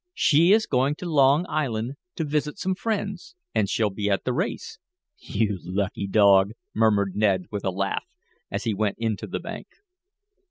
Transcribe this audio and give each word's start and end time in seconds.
"She 0.15 0.51
is 0.51 0.65
going 0.65 0.95
to 0.95 1.05
Long 1.05 1.45
Island 1.47 1.93
to 2.15 2.23
visit 2.23 2.57
some 2.57 2.73
friends, 2.73 3.35
and 3.53 3.69
she'll 3.69 3.91
be 3.91 4.09
at 4.09 4.23
the 4.23 4.33
race." 4.33 4.79
"You 5.19 5.59
lucky 5.61 6.07
dog," 6.07 6.53
murmured 6.73 7.15
Ned 7.15 7.45
with 7.51 7.63
a 7.63 7.69
laugh, 7.69 8.07
as 8.49 8.63
he 8.63 8.73
went 8.73 8.95
into 8.97 9.27
the 9.27 9.39
bank. 9.39 9.67